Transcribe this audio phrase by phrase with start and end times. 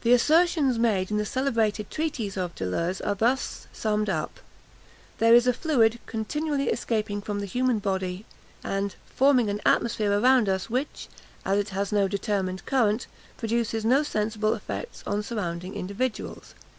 [0.00, 4.40] The assertions made in the celebrated treatise of Deleuze are thus summed up:
[5.18, 8.24] "There is a fluid continually escaping from the human body,"
[8.64, 11.08] and "forming an atmosphere around us," which,
[11.44, 16.54] as "it has no determined current," produces no sensible effects on surrounding individuals.